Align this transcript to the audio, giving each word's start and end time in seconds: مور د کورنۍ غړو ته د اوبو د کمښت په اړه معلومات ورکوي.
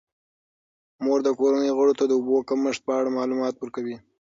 مور 1.03 1.19
د 1.23 1.29
کورنۍ 1.39 1.71
غړو 1.77 1.93
ته 1.99 2.03
د 2.07 2.11
اوبو 2.19 2.35
د 2.41 2.45
کمښت 2.49 2.81
په 2.85 2.91
اړه 2.99 3.15
معلومات 3.17 3.53
ورکوي. 3.57 3.95